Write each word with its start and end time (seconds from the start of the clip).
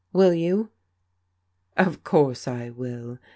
Will 0.13 0.33
you?" 0.33 0.71
"Of 1.77 2.03
course 2.03 2.47
I 2.47 2.71
will. 2.71 3.19